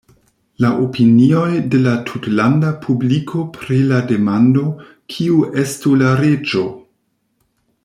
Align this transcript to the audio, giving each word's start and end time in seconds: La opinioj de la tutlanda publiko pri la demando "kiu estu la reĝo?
La 0.63 0.69
opinioj 0.83 1.51
de 1.73 1.81
la 1.87 1.93
tutlanda 2.07 2.71
publiko 2.85 3.43
pri 3.59 3.79
la 3.93 4.01
demando 4.13 4.65
"kiu 5.15 5.39
estu 5.65 5.95
la 6.03 6.17
reĝo? 6.25 6.67